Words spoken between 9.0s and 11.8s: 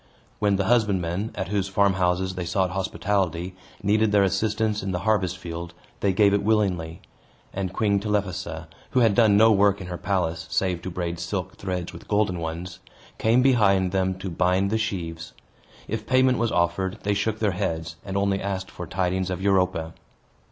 had done no work in her palace, save to braid silk